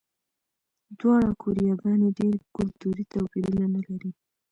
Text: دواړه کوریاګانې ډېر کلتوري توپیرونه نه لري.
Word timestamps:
دواړه 0.99 1.29
کوریاګانې 1.41 2.09
ډېر 2.19 2.35
کلتوري 2.55 3.03
توپیرونه 3.11 3.65
نه 3.75 3.81
لري. 3.87 4.11